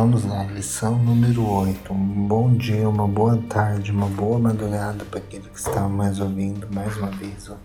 [0.00, 1.92] vamos lá, lição número 8.
[1.92, 6.66] Um bom dia, uma boa tarde, uma boa madrugada para aquele que está mais ouvindo
[6.72, 7.58] mais uma vez o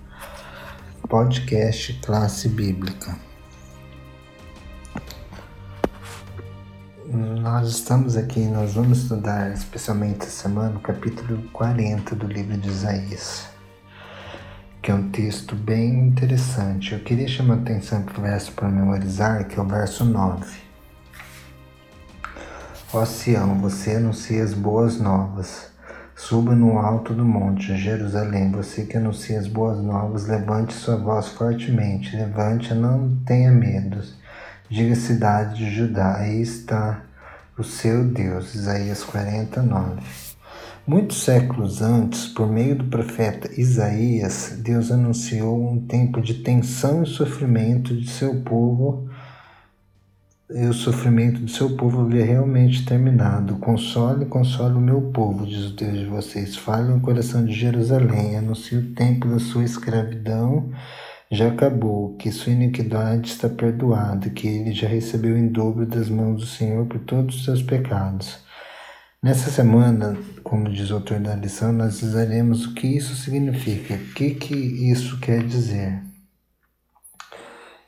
[1.07, 3.17] podcast Classe Bíblica.
[7.07, 12.67] Nós estamos aqui, nós vamos estudar especialmente essa semana o capítulo 40 do livro de
[12.67, 13.47] Isaías,
[14.81, 16.95] que é um texto bem interessante.
[16.95, 20.64] Eu queria chamar a atenção para o verso para memorizar, que é o verso 9
[22.97, 25.67] Ó Sião, você anuncia as boas novas.
[26.15, 31.27] Suba no alto do monte, Jerusalém, você que anuncia as boas novas, levante sua voz
[31.27, 34.01] fortemente, levante, não tenha medo.
[34.69, 37.01] Diga cidade de Judá, aí está
[37.57, 38.55] o seu Deus.
[38.55, 40.01] Isaías 49.
[40.87, 47.07] Muitos séculos antes, por meio do profeta Isaías, Deus anunciou um tempo de tensão e
[47.07, 49.09] sofrimento de seu povo
[50.49, 53.57] e o sofrimento do seu povo havia realmente terminado.
[53.57, 56.55] Console, console o meu povo, diz o Deus de vocês.
[56.55, 60.71] Fale no coração de Jerusalém, anuncie o tempo da sua escravidão
[61.31, 66.39] já acabou, que sua iniquidade está perdoada, que ele já recebeu em dobro das mãos
[66.39, 68.39] do Senhor por todos os seus pecados.
[69.23, 74.13] Nessa semana, como diz o autor da lição, nós usaremos o que isso significa, o
[74.13, 75.99] que, que isso quer dizer.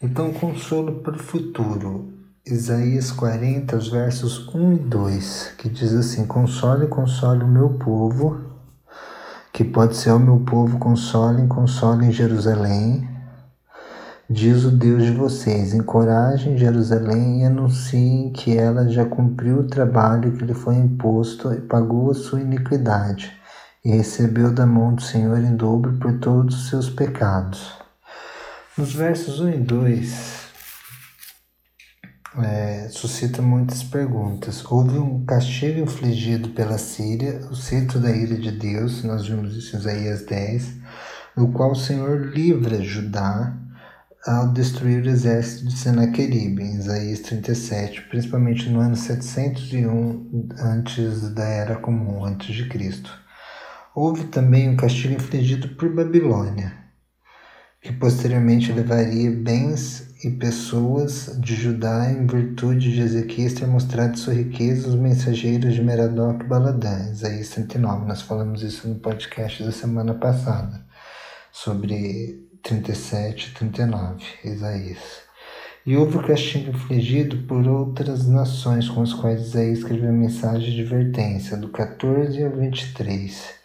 [0.02, 2.17] Então, consolo para o futuro.
[2.50, 8.40] Isaías 40, os versos 1 e 2, que diz assim: Console, console o meu povo,
[9.52, 13.06] que pode ser o meu povo, console, console em Jerusalém.
[14.30, 20.32] Diz o Deus de vocês: encorajem Jerusalém e anunciem que ela já cumpriu o trabalho
[20.32, 23.30] que lhe foi imposto e pagou a sua iniquidade,
[23.84, 27.74] e recebeu da mão do Senhor em dobro por todos os seus pecados.
[28.78, 30.47] Nos versos 1 e 2,
[32.44, 34.64] é, suscita muitas perguntas.
[34.70, 39.76] Houve um castigo infligido pela Síria, o centro da ira de Deus, nós vimos isso
[39.76, 40.74] em Isaías 10,
[41.36, 43.58] no qual o Senhor livra Judá
[44.26, 51.46] ao destruir o exército de Senaqueribe, em Isaías 37, principalmente no ano 701 antes da
[51.46, 53.10] Era Comum, antes de Cristo.
[53.96, 56.74] Houve também um castigo infligido por Babilônia,
[57.82, 64.34] que posteriormente levaria bens e pessoas de Judá em virtude de Ezequias ter mostrado sua
[64.34, 68.08] riqueza aos mensageiros de Merodach e Baladã, Isaías 39.
[68.08, 70.84] Nós falamos isso no podcast da semana passada,
[71.52, 74.98] sobre 37 e 39, Isaías.
[75.86, 80.72] E houve o castigo infligido por outras nações com as quais Isaías escreveu a mensagem
[80.72, 83.56] de advertência, do 14 ao 23.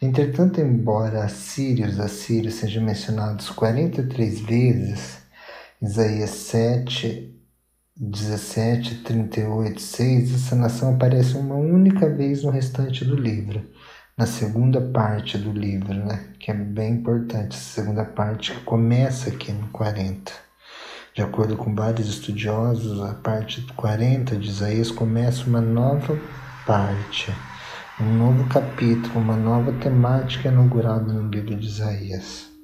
[0.00, 5.25] Entretanto, embora assírios, assírios sejam mencionados 43 vezes,
[5.82, 7.38] Isaías 7,
[7.94, 13.62] 17, 38, 6, essa nação aparece uma única vez no restante do livro,
[14.16, 16.30] na segunda parte do livro, né?
[16.40, 20.32] que é bem importante, essa segunda parte que começa aqui no 40.
[21.14, 26.18] De acordo com vários estudiosos, a parte 40 de Isaías começa uma nova
[26.66, 27.30] parte,
[28.00, 32.55] um novo capítulo, uma nova temática inaugurada no livro de Isaías.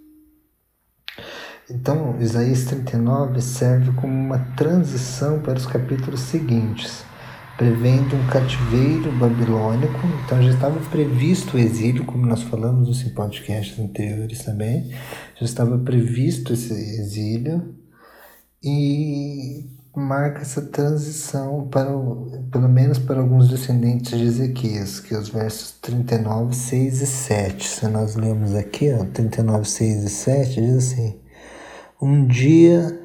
[1.75, 7.03] Então, Isaías 39 serve como uma transição para os capítulos seguintes,
[7.57, 9.99] prevendo um cativeiro babilônico.
[10.25, 14.91] Então, já estava previsto o exílio, como nós falamos nos podcasts anteriores também,
[15.35, 17.75] já estava previsto esse exílio
[18.63, 19.67] e
[19.97, 21.91] marca essa transição para
[22.51, 27.67] pelo menos para alguns descendentes de Ezequias, que é os versos 39, 6 e 7.
[27.67, 31.22] Se nós lemos aqui, ó, 39, 6 e 7, diz assim:
[32.03, 33.01] um dia,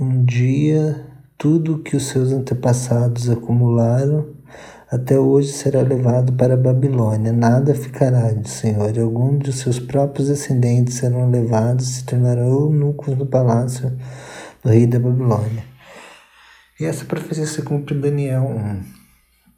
[0.00, 1.06] um dia,
[1.36, 4.34] tudo que os seus antepassados acumularam
[4.90, 7.32] até hoje será levado para a Babilônia.
[7.32, 8.98] Nada ficará do Senhor.
[8.98, 13.92] Alguns de seus próprios descendentes serão levados e se tornarão eunucos no palácio
[14.62, 15.64] do rei da Babilônia.
[16.80, 19.01] E essa profecia se cumpre em Daniel 1.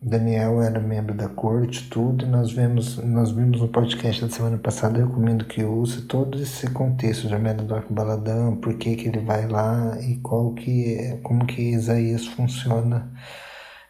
[0.06, 4.58] Daniel era membro da corte, tudo, e nós vemos, nós vimos no podcast da semana
[4.58, 9.20] passada, eu recomendo que use todo esse contexto de Amedador Baladão, por que que ele
[9.20, 13.10] vai lá e qual que é, como que Isaías funciona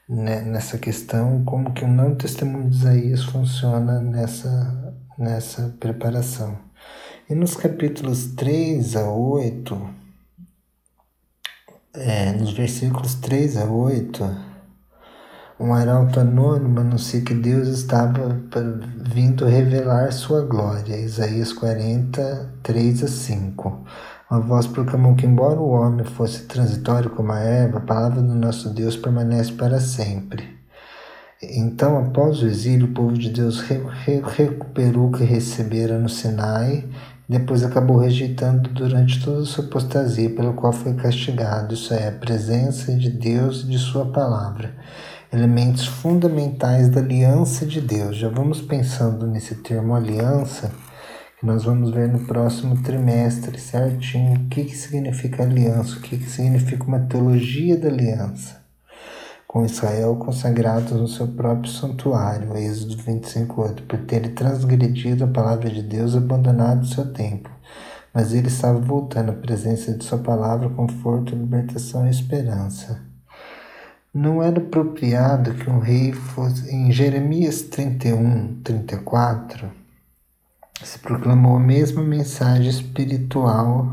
[0.08, 6.56] né, nessa questão, como que o não testemunho de Isaías funciona nessa, nessa preparação.
[7.28, 9.90] E nos capítulos 3 a 8,
[11.94, 14.53] é, nos versículos 3 a 8,
[15.64, 18.38] um arauto anônimo anuncia que Deus estava
[18.98, 20.94] vindo revelar sua glória.
[20.94, 23.84] Isaías 40, 3 a 5.
[24.30, 28.34] Uma voz proclamou que, embora o homem fosse transitório como a erva, a palavra do
[28.34, 30.44] nosso Deus permanece para sempre.
[31.42, 36.10] Então, após o exílio, o povo de Deus re re recuperou o que recebera no
[36.10, 36.84] Sinai,
[37.26, 42.12] depois acabou rejeitando durante toda a sua apostasia, pelo qual foi castigado, isso é, a
[42.12, 44.74] presença de Deus e de Sua palavra,
[45.34, 48.16] elementos fundamentais da aliança de Deus.
[48.16, 50.70] Já vamos pensando nesse termo aliança,
[51.38, 56.16] que nós vamos ver no próximo trimestre certinho o que, que significa aliança, o que,
[56.16, 58.64] que significa uma teologia da aliança
[59.54, 65.80] com Israel consagrados no seu próprio santuário, Êxodo 25:8, por terem transgredido a palavra de
[65.80, 67.52] Deus e abandonado o seu templo.
[68.12, 73.13] Mas ele estava voltando à presença de sua palavra, conforto, libertação e esperança.
[74.14, 76.72] Não era apropriado que um rei fosse.
[76.72, 79.68] Em Jeremias 31, 34,
[80.84, 83.92] se proclamou a mesma mensagem espiritual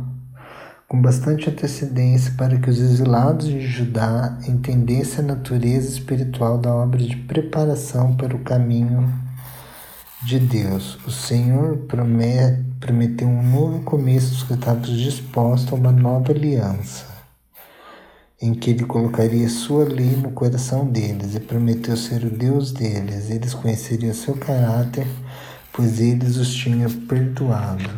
[0.88, 7.00] com bastante antecedência para que os exilados de Judá entendessem a natureza espiritual da obra
[7.00, 9.12] de preparação para o caminho
[10.24, 11.00] de Deus.
[11.08, 11.78] O Senhor
[12.80, 17.06] prometeu um novo começo dos que estavam dispostos a uma nova aliança,
[18.42, 23.30] em que ele colocaria sua lei no coração deles e prometeu ser o Deus deles.
[23.30, 25.08] Eles conheceriam seu caráter,
[25.72, 27.90] pois eles os tinha perdoado.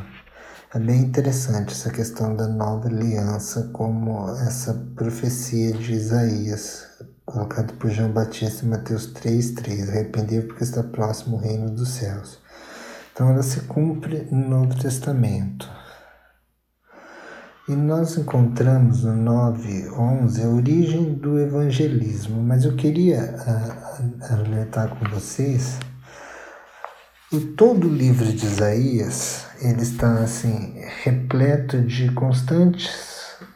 [0.75, 6.88] É bem interessante essa questão da nova aliança, como essa profecia de Isaías,
[7.25, 12.39] colocada por João Batista em Mateus 3,3: Arrepender porque está próximo o reino dos céus.
[13.13, 15.69] Então ela se cumpre no Novo Testamento.
[17.68, 25.10] E nós encontramos no 9:11 a origem do evangelismo, mas eu queria uh, alertar com
[25.10, 25.80] vocês
[27.33, 32.92] e todo o livro de Isaías, ele está assim repleto de constantes,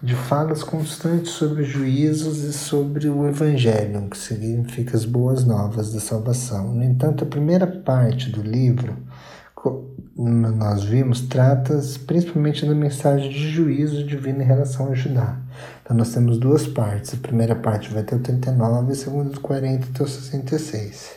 [0.01, 5.99] de falas constantes sobre juízos e sobre o evangelho, que significa as boas novas da
[5.99, 6.73] salvação.
[6.73, 8.97] No entanto, a primeira parte do livro,
[10.17, 15.37] nós vimos, trata principalmente da mensagem de juízo divino em relação a Judá.
[15.83, 17.13] Então nós temos duas partes.
[17.13, 21.15] A primeira parte vai até o 39 e a segunda do 40 até o 66.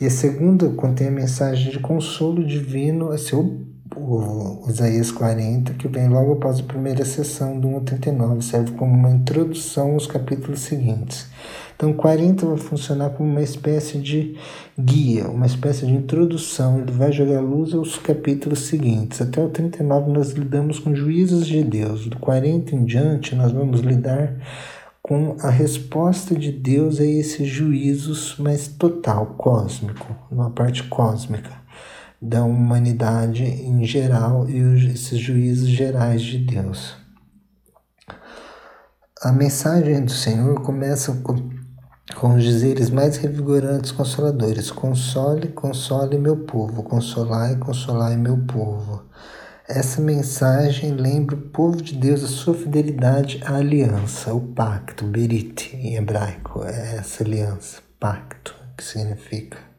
[0.00, 3.64] E a segunda contém a mensagem de consolo divino, a seu
[3.96, 9.10] o Isaías 40, que vem logo após a primeira sessão do 189, serve como uma
[9.10, 11.28] introdução aos capítulos seguintes.
[11.76, 14.36] Então, 40 vai funcionar como uma espécie de
[14.78, 19.20] guia, uma espécie de introdução, ele vai jogar luz aos capítulos seguintes.
[19.20, 23.80] Até o 39 nós lidamos com juízos de Deus, do 40 em diante nós vamos
[23.80, 24.36] lidar
[25.02, 31.63] com a resposta de Deus a esses juízos mais total, cósmico, uma parte cósmica
[32.24, 36.96] da humanidade em geral e esses juízos gerais de Deus.
[39.20, 41.50] A mensagem do Senhor começa com,
[42.16, 49.04] com os dizeres mais revigorantes, consoladores: Console, console meu povo, consolai, consolai meu povo.
[49.68, 55.74] Essa mensagem lembra o povo de Deus a sua fidelidade à aliança, o pacto, berit
[55.76, 59.73] em hebraico, é essa aliança, pacto, que significa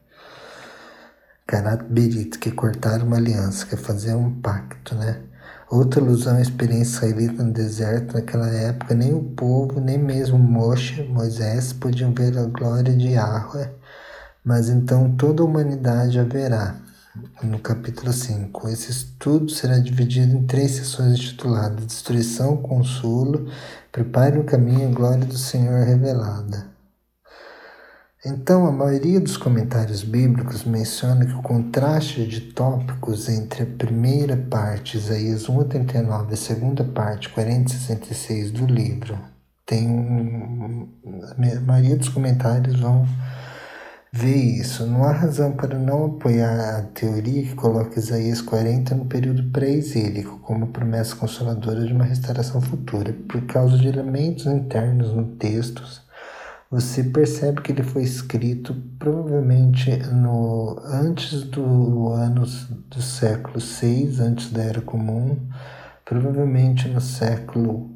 [1.47, 5.21] karat berit, que é cortar uma aliança, que é fazer um pacto, né?
[5.69, 11.03] Outra alusão à experiência israelita no deserto naquela época, nem o povo, nem mesmo Moshe,
[11.03, 13.72] Moisés, podiam ver a glória de Yahweh,
[14.43, 16.75] mas então toda a humanidade a verá
[17.41, 18.69] no capítulo 5.
[18.69, 23.50] Esse estudo será dividido em três sessões intituladas Destruição, Consolo,
[23.91, 26.75] Prepare o caminho e Glória do Senhor revelada.
[28.25, 34.36] Então, a maioria dos comentários bíblicos menciona que o contraste de tópicos entre a primeira
[34.36, 39.15] parte, Isaías 1,89, e a segunda parte, 40,66 do livro,
[39.63, 40.89] tem um,
[41.22, 43.05] a maioria dos comentários vão
[44.15, 44.86] vê isso.
[44.88, 50.39] Não há razão para não apoiar a teoria que coloca Isaías 40 no período pré-exílico
[50.39, 53.13] como promessa consoladora de uma restauração futura.
[53.27, 55.84] Por causa de elementos internos no texto,
[56.75, 62.46] você percebe que ele foi escrito provavelmente no antes do ano
[62.89, 65.38] do século 6, antes da Era Comum,
[66.03, 67.89] provavelmente no século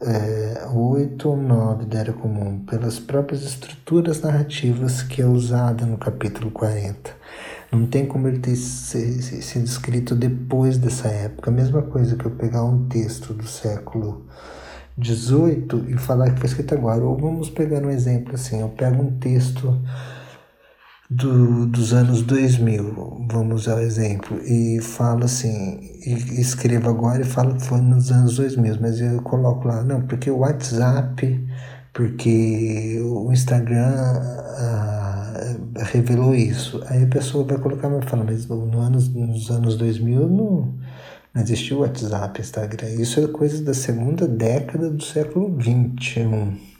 [0.00, 5.98] é, 8 ou 9 da Era Comum, pelas próprias estruturas narrativas que é usada no
[5.98, 7.10] capítulo 40.
[7.72, 11.50] Não tem como ele ter sido escrito depois dessa época.
[11.50, 14.24] A mesma coisa que eu pegar um texto do século
[14.96, 17.02] 18 e falar que foi escrito agora.
[17.02, 19.80] Ou vamos pegar um exemplo assim: eu pego um texto
[21.10, 27.24] do, dos anos 2000, vamos usar o exemplo, e falo assim, e escrevo agora e
[27.24, 31.44] falo que foi nos anos 2000, mas eu coloco lá, não, porque o WhatsApp,
[31.92, 33.92] porque o Instagram
[34.58, 35.32] ah,
[35.78, 36.80] revelou isso.
[36.86, 40.74] Aí a pessoa vai colocar, vai falar, mas no anos, nos anos 2000 não,
[41.34, 42.88] não existiu WhatsApp, Instagram.
[42.90, 46.70] Isso é coisa da segunda década do século 21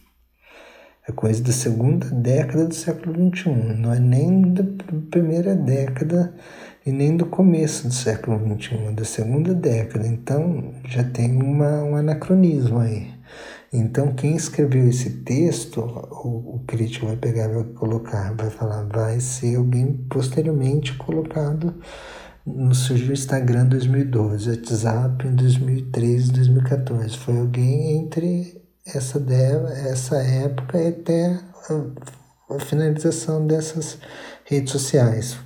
[1.11, 4.63] é coisa da segunda década do século XXI, não é nem da
[5.11, 6.33] primeira década
[6.87, 10.07] e nem do começo do século XXI, é da segunda década.
[10.07, 13.11] Então já tem uma, um anacronismo aí.
[13.73, 19.21] Então quem escreveu esse texto, o, o crítico vai pegar vai colocar, vai falar, vai
[19.21, 21.75] ser alguém posteriormente colocado
[22.55, 27.17] no surgiu o Instagram em 2012, WhatsApp em 2013, 2014.
[27.19, 29.23] Foi alguém entre essa,
[29.89, 31.39] essa época até
[31.69, 33.99] a, a finalização dessas
[34.45, 35.37] redes sociais,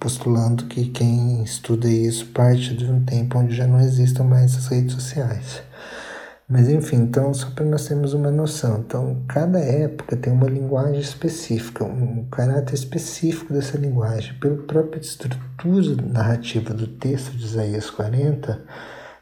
[0.00, 4.68] postulando que quem estuda isso parte de um tempo onde já não existam mais essas
[4.68, 5.62] redes sociais.
[6.48, 8.80] Mas enfim, então só para nós termos uma noção.
[8.86, 14.34] Então, cada época tem uma linguagem específica, um caráter específico dessa linguagem.
[14.38, 18.60] Pela própria estrutura narrativa do texto de Isaías 40,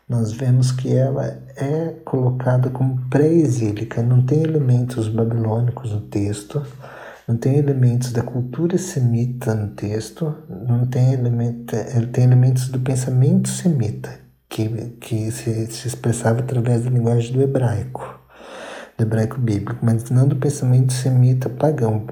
[0.08, 1.24] nós vemos que ela
[1.56, 6.66] é colocada como pré-exílica, não tem elementos babilônicos no texto,
[7.28, 11.76] não tem elementos da cultura semita no texto, não tem, elemento,
[12.10, 14.18] tem elementos do pensamento semita,
[14.50, 14.68] que,
[15.00, 18.20] que se, se expressava através da linguagem do hebraico,
[18.98, 22.06] do hebraico bíblico, mas não do pensamento semita pagão,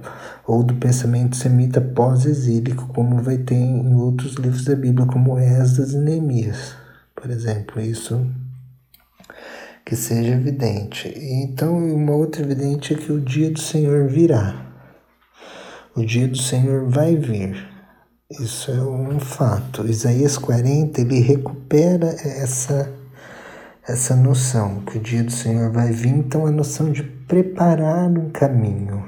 [0.46, 5.92] ou do pensamento semita pós-exílico, como vai ter em outros livros da Bíblia, como Esdras
[5.92, 6.88] e Neemias
[7.20, 8.30] por exemplo, isso
[9.84, 11.12] que seja evidente.
[11.16, 14.66] Então, uma outra evidente é que o dia do Senhor virá.
[15.96, 17.66] O dia do Senhor vai vir.
[18.30, 19.86] Isso é um fato.
[19.86, 22.92] Isaías 40, ele recupera essa
[23.86, 28.28] essa noção que o dia do Senhor vai vir, então a noção de preparar um
[28.30, 29.02] caminho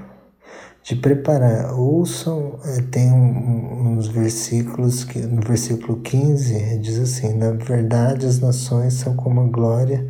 [0.83, 1.73] de preparar.
[1.75, 8.95] Ouçam, é, tem uns versículos que no versículo 15 diz assim: Na verdade, as nações
[8.95, 10.09] são como a glória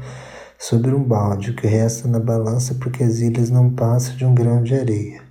[0.58, 4.34] sobre um balde, o que resta na balança, porque as ilhas não passam de um
[4.34, 5.29] grão de areia.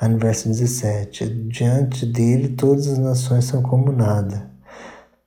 [0.00, 4.50] Aí no verso 17: Diante dele, todas as nações são como nada.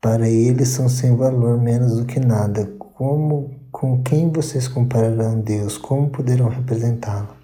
[0.02, 2.66] Para ele são sem valor, menos do que nada.
[2.78, 5.78] Como, com quem vocês compararão Deus?
[5.78, 7.38] Como poderão representá-lo?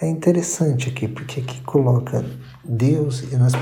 [0.00, 2.22] É interessante aqui, porque aqui coloca
[2.62, 3.52] Deus nas,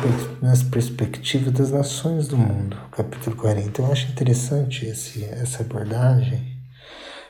[0.43, 3.83] nas perspectivas das nações do mundo, capítulo 40.
[3.83, 6.54] Eu acho interessante esse, essa abordagem,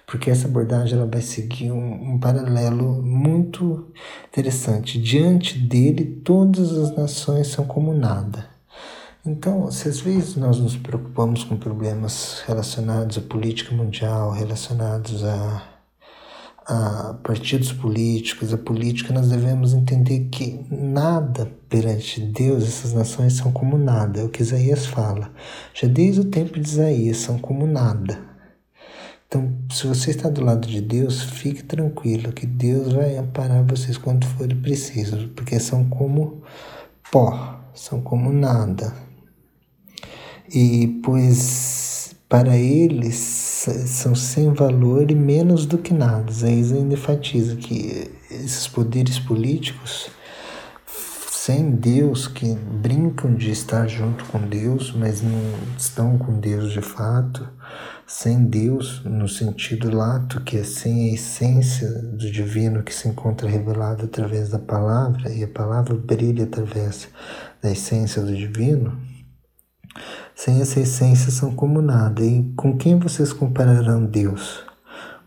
[0.06, 3.92] porque essa abordagem ela vai seguir um, um paralelo muito
[4.28, 5.00] interessante.
[5.00, 8.46] Diante dele, todas as nações são como nada.
[9.26, 15.74] Então, se às vezes nós nos preocupamos com problemas relacionados à política mundial, relacionados a
[16.66, 23.52] a partidos políticos, a política, nós devemos entender que nada perante Deus, essas nações são
[23.52, 25.30] como nada, é o que Isaías fala.
[25.74, 28.33] Já desde o tempo de Isaías, são como nada.
[29.26, 33.98] Então, se você está do lado de Deus, fique tranquilo que Deus vai amparar vocês
[33.98, 36.42] quando for preciso, porque são como
[37.10, 38.94] pó, são como nada.
[40.52, 43.14] E pois para eles
[43.86, 46.32] são sem valor e menos do que nada.
[46.42, 50.08] Aí ainda enfatiza que esses poderes políticos,
[51.30, 55.38] sem Deus, que brincam de estar junto com Deus, mas não
[55.78, 57.48] estão com Deus de fato,
[58.06, 63.48] sem Deus no sentido lato, que é sem a essência do divino que se encontra
[63.48, 67.08] revelado através da palavra, e a palavra brilha através
[67.62, 69.14] da essência do divino
[70.34, 72.24] sem essa essência são como nada.
[72.24, 74.64] E com quem vocês compararão Deus?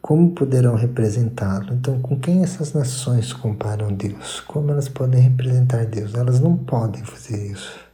[0.02, 1.74] Como poderão representá-lo?
[1.74, 4.42] Então, com quem essas nações comparam Deus?
[4.42, 6.14] Como elas podem representar Deus?
[6.14, 7.87] Elas não podem fazer isso.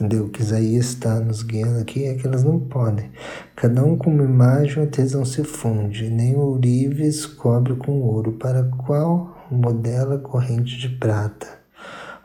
[0.00, 0.24] Entendeu?
[0.24, 3.10] O que Isaías está nos guiando aqui é que elas não podem.
[3.54, 8.32] Cada um com uma imagem, a tesão se funde, nem o ourives cobre com ouro,
[8.32, 11.46] para qual modela corrente de prata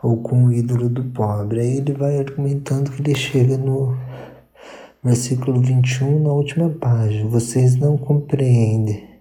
[0.01, 1.59] ou com o ídolo do pobre.
[1.59, 3.97] Aí ele vai argumentando que ele chega no
[5.03, 7.29] versículo 21, na última página.
[7.29, 9.14] Vocês não compreendem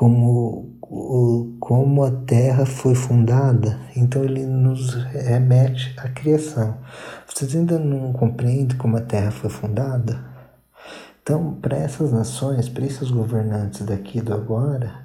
[0.00, 0.78] como,
[1.60, 6.78] como a terra foi fundada, então ele nos remete à criação.
[7.26, 10.24] Vocês ainda não compreendem como a terra foi fundada?
[11.22, 15.04] Então, para essas nações, para esses governantes daqui do agora,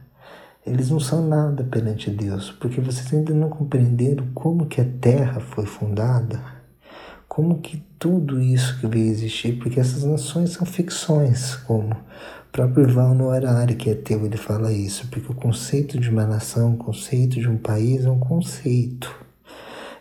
[0.66, 5.42] eles não são nada perante Deus, porque vocês ainda não compreenderam como que a terra
[5.42, 6.42] foi fundada,
[7.36, 11.98] como que tudo isso que veio existir, porque essas nações são ficções, como o
[12.50, 16.26] próprio Ival no Arari, que é teu, ele fala isso, porque o conceito de uma
[16.26, 19.14] nação, o conceito de um país é um conceito.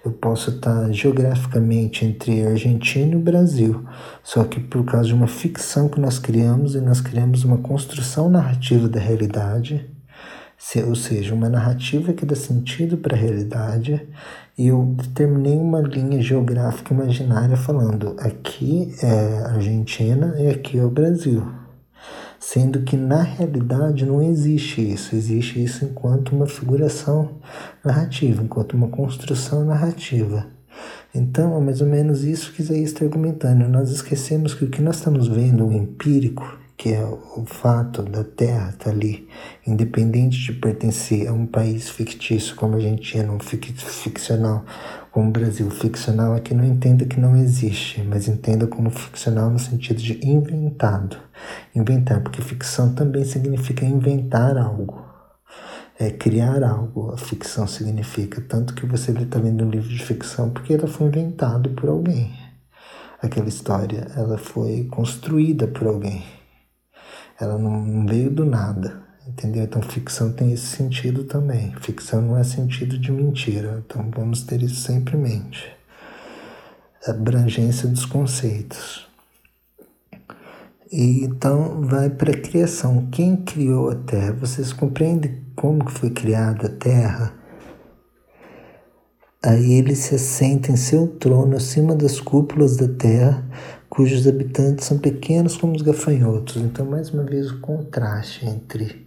[0.05, 3.85] Eu posso estar geograficamente entre Argentina e Brasil,
[4.23, 8.31] só que por causa de uma ficção que nós criamos, e nós criamos uma construção
[8.31, 9.91] narrativa da realidade,
[10.87, 14.07] ou seja, uma narrativa que dá sentido para a realidade,
[14.56, 21.44] eu determinei uma linha geográfica imaginária falando aqui é Argentina e aqui é o Brasil.
[22.38, 27.40] Sendo que na realidade não existe isso, existe isso enquanto uma figuração
[27.84, 30.46] narrativa, enquanto uma construção narrativa.
[31.14, 33.68] Então, é mais ou menos isso que Isaías está argumentando.
[33.68, 38.23] Nós esquecemos que o que nós estamos vendo, o empírico, que é o fato da
[38.23, 39.26] Terra estar tá ali,
[39.67, 44.67] independente de pertencer a um país fictício como a Argentina, um ficcional
[45.11, 45.71] como o Brasil.
[45.71, 50.29] Ficcional é que não entenda que não existe, mas entenda como ficcional no sentido de
[50.29, 51.17] inventado.
[51.75, 55.03] Inventar, porque ficção também significa inventar algo.
[55.99, 58.43] É criar algo, a ficção significa.
[58.43, 62.31] Tanto que você está lendo um livro de ficção porque ela foi inventada por alguém.
[63.23, 66.23] Aquela história, ela foi construída por alguém
[67.41, 69.64] ela não veio do nada, entendeu?
[69.64, 71.75] Então ficção tem esse sentido também.
[71.81, 75.73] Ficção não é sentido de mentira, então vamos ter isso sempre em mente.
[77.07, 79.07] Abrangência dos conceitos.
[80.91, 83.09] E então vai para a criação.
[83.11, 84.33] Quem criou a Terra?
[84.33, 87.45] Vocês compreendem como foi criada a Terra?
[89.45, 93.45] Aí ele se assenta em seu trono acima das cúpulas da terra,
[93.95, 96.57] cujos habitantes são pequenos como os gafanhotos.
[96.57, 99.07] Então, mais uma vez, o contraste entre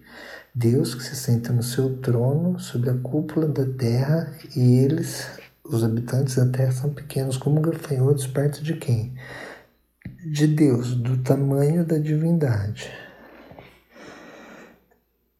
[0.55, 5.27] Deus que se senta no seu trono sobre a cúpula da terra e eles,
[5.63, 9.13] os habitantes da terra, são pequenos como gafanhotos perto de quem?
[10.25, 12.89] De Deus, do tamanho da divindade.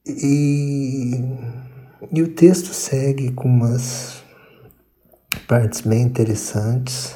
[0.06, 1.22] E,
[2.12, 4.22] e o texto segue com umas
[5.48, 7.16] partes bem interessantes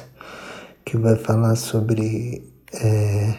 [0.92, 2.52] que vai falar sobre.
[2.74, 3.34] É,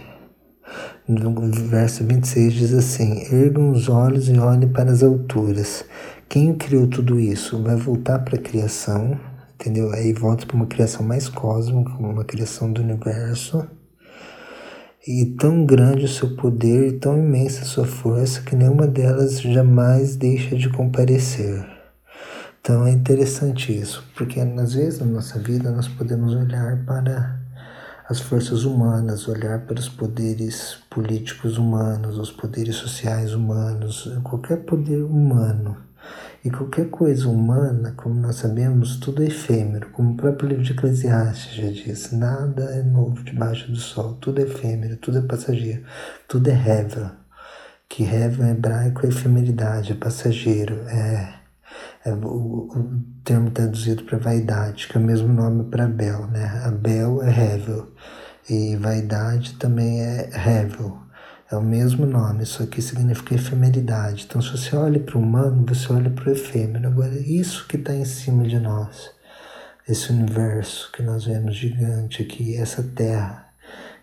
[1.07, 5.85] no verso 26 diz assim: Ergam os olhos e olhem para as alturas.
[6.27, 9.19] Quem criou tudo isso vai voltar para a criação,
[9.53, 9.91] entendeu?
[9.93, 13.67] Aí volta para uma criação mais cósmica, uma criação do universo.
[15.05, 19.41] E tão grande o seu poder e tão imensa a sua força que nenhuma delas
[19.41, 21.63] jamais deixa de comparecer.
[22.59, 27.42] Então é interessante isso, porque às vezes na nossa vida nós podemos olhar para
[28.09, 35.03] as forças humanas, olhar para os poderes políticos humanos, os poderes sociais humanos, qualquer poder
[35.03, 35.77] humano.
[36.43, 40.73] E qualquer coisa humana, como nós sabemos, tudo é efêmero, como o próprio livro de
[40.73, 45.83] Eclesiastes já diz: nada é novo debaixo do sol, tudo é efêmero, tudo é passageiro,
[46.27, 47.15] tudo é reva.
[47.87, 51.42] Que reva em hebraico é efemeridade, é passageiro, é é
[52.11, 56.61] o, o termo traduzido para vaidade, que é o mesmo nome para Bel, né?
[56.65, 57.93] A Bel é Hevel
[58.49, 61.01] e vaidade também é Hevel.
[61.51, 64.25] É o mesmo nome, só que significa efemeridade.
[64.27, 66.87] Então, se você olha para o humano, você olha para o efêmero.
[66.87, 69.11] Agora, isso que está em cima de nós,
[69.87, 73.49] esse universo que nós vemos gigante aqui, essa terra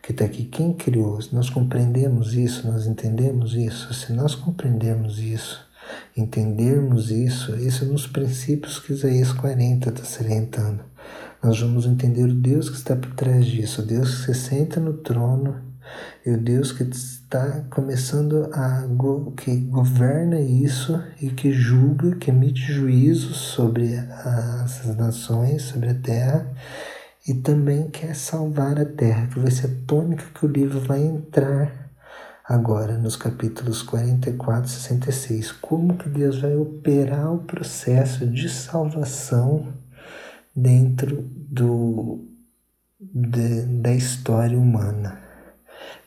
[0.00, 1.20] que está aqui, quem criou?
[1.20, 5.68] Se nós compreendemos isso, nós entendemos isso, se nós compreendermos isso,
[6.16, 10.84] entendermos isso, isso é nos princípios que Isaías 40 está salientando.
[11.42, 14.78] Nós vamos entender o Deus que está por trás disso, o Deus que se senta
[14.78, 15.70] no trono
[16.24, 18.86] e o Deus que está começando a
[19.36, 26.46] que governa isso e que julga, que emite juízos sobre as nações, sobre a terra
[27.26, 31.00] e também quer salvar a terra, que vai ser a tônica que o livro vai
[31.00, 31.89] entrar
[32.50, 39.68] agora nos capítulos 44 e 66, como que Deus vai operar o processo de salvação
[40.54, 42.26] dentro do,
[42.98, 45.20] de, da história humana.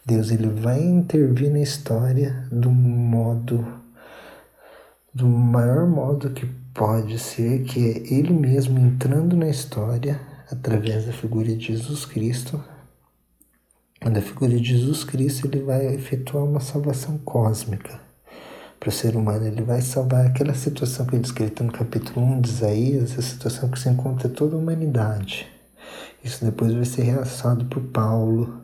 [0.05, 3.65] Deus ele vai intervir na história do modo,
[5.13, 10.19] do maior modo que pode ser, que é Ele mesmo entrando na história
[10.51, 12.61] através da figura de Jesus Cristo,
[14.09, 17.99] da figura de Jesus Cristo, ele vai efetuar uma salvação cósmica
[18.79, 19.45] para o ser humano.
[19.45, 23.69] Ele vai salvar aquela situação que ele descreve no capítulo 1 de Isaías, a situação
[23.69, 25.47] que se encontra toda a humanidade.
[26.23, 28.61] Isso depois vai ser reaçado por Paulo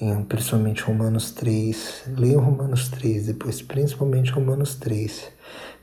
[0.00, 2.04] em principalmente Romanos 3.
[2.16, 5.28] Leiam Romanos 3, depois principalmente Romanos 3,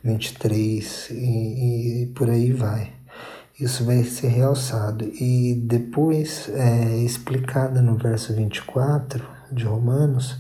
[0.04, 2.92] 23 e, e por aí vai.
[3.60, 5.06] Isso vai ser realçado.
[5.06, 10.38] E depois é explicada no verso 24 de Romanos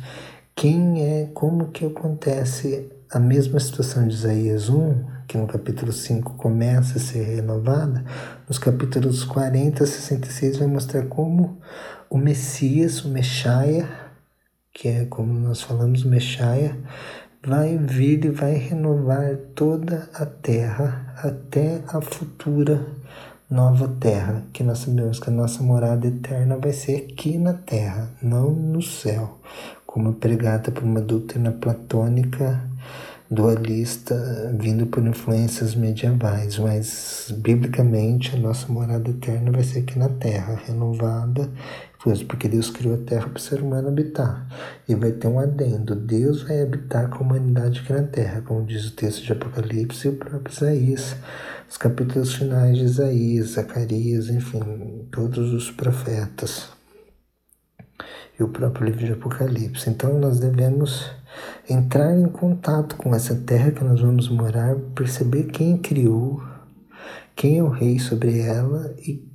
[0.55, 6.33] quem é, como que acontece a mesma situação de Isaías 1, que no capítulo 5
[6.33, 8.03] começa a ser renovada,
[8.47, 11.59] nos capítulos 40 a 66 vai mostrar como
[12.09, 13.87] o Messias, o Mexaia,
[14.73, 16.75] que é como nós falamos, Mexaia,
[17.45, 23.02] vai vir e vai renovar toda a terra até a futura
[23.53, 28.09] nova terra, que nós sabemos que a nossa morada eterna vai ser aqui na terra,
[28.19, 29.37] não no céu,
[29.85, 32.59] como pregada por uma doutrina platônica
[33.29, 40.09] dualista vindo por influências medievais, mas biblicamente a nossa morada eterna vai ser aqui na
[40.09, 41.47] terra, renovada,
[42.27, 44.47] porque Deus criou a terra para o ser humano habitar.
[44.89, 48.65] E vai ter um adendo: Deus vai habitar com a humanidade aqui na terra, como
[48.65, 51.15] diz o texto de Apocalipse e o próprio Isaías,
[51.73, 56.69] os capítulos finais de Isaías, Zacarias, enfim, todos os profetas.
[58.39, 59.89] E o próprio livro de Apocalipse.
[59.89, 61.09] Então nós devemos
[61.67, 66.43] entrar em contato com essa terra que nós vamos morar, perceber quem criou,
[67.35, 69.27] quem é o rei sobre ela e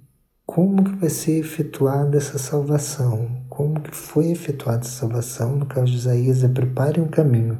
[0.46, 5.86] como que vai ser efetuada essa salvação, como que foi efetuada essa salvação, no caso
[5.86, 7.58] de Isaías é prepare um caminho.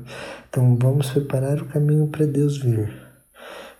[0.48, 3.07] Então vamos preparar o caminho para Deus vir.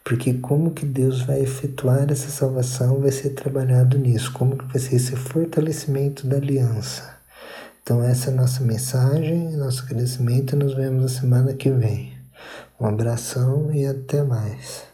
[0.09, 4.79] Porque como que Deus vai efetuar essa salvação vai ser trabalhado nisso, como que vai
[4.79, 7.19] ser esse fortalecimento da aliança.
[7.83, 10.57] Então essa é a nossa mensagem, nosso crescimento.
[10.57, 12.15] Nos vemos na semana que vem.
[12.81, 14.88] Um abração e até mais.